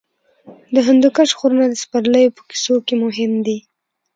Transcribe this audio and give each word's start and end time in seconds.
د 0.73 0.75
هندوکش 0.87 1.29
غرونه 1.39 1.65
د 1.69 1.73
سپرليو 1.83 2.35
په 2.37 2.41
کیسو 2.49 2.75
کې 2.85 2.95
مهم 3.03 3.31
دي. 3.45 3.57